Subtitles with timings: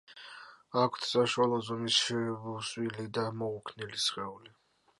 [0.83, 4.55] აქვთ საშუალო ზომის შებუსვილი და მოუქნელი სხეული.